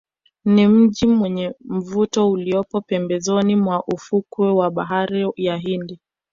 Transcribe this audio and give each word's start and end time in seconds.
Ni 0.45 0.67
mji 0.67 1.05
wenye 1.07 1.53
mvuto 1.65 2.31
uliopo 2.31 2.81
pembezoni 2.81 3.55
mwa 3.55 3.83
ufukwe 3.87 4.51
wa 4.51 4.71
bahari 4.71 5.29
ya 5.35 5.57
Hindi 5.57 5.99